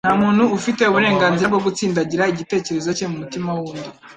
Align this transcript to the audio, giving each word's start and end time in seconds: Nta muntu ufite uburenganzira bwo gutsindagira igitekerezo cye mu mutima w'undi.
Nta 0.07 0.13
muntu 0.23 0.43
ufite 0.57 0.81
uburenganzira 0.85 1.47
bwo 1.51 1.61
gutsindagira 1.67 2.29
igitekerezo 2.33 2.89
cye 2.97 3.05
mu 3.11 3.17
mutima 3.21 3.49
w'undi. 3.57 3.89